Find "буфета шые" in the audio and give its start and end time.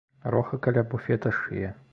0.89-1.75